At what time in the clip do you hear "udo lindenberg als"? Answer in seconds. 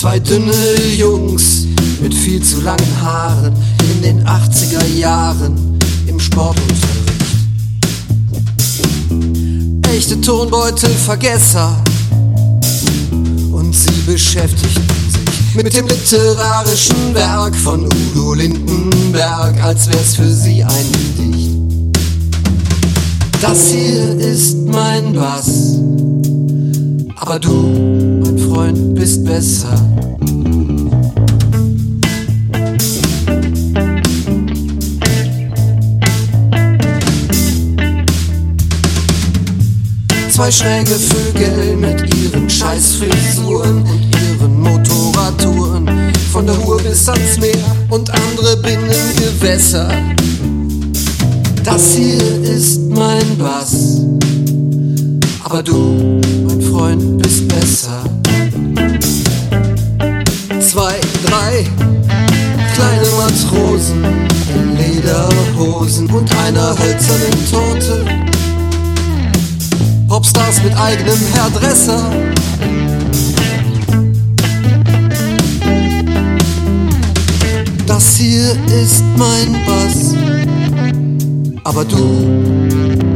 17.84-19.86